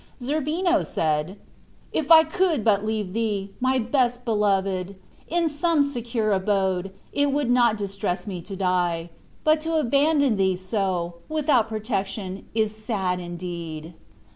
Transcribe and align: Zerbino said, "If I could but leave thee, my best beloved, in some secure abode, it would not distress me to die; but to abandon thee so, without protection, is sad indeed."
Zerbino 0.19 0.81
said, 0.81 1.37
"If 1.93 2.11
I 2.11 2.23
could 2.23 2.63
but 2.63 2.83
leave 2.83 3.13
thee, 3.13 3.51
my 3.59 3.77
best 3.77 4.25
beloved, 4.25 4.95
in 5.27 5.47
some 5.47 5.83
secure 5.83 6.31
abode, 6.33 6.89
it 7.13 7.31
would 7.31 7.51
not 7.51 7.77
distress 7.77 8.25
me 8.25 8.41
to 8.41 8.55
die; 8.55 9.11
but 9.43 9.61
to 9.61 9.75
abandon 9.77 10.37
thee 10.37 10.55
so, 10.55 11.17
without 11.29 11.69
protection, 11.69 12.47
is 12.55 12.75
sad 12.75 13.19
indeed." 13.19 13.93